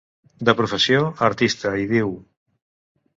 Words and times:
De 0.47 0.53
professió, 0.61 1.03
artista, 1.27 1.73
hi 1.81 1.85
diu. 1.93 2.09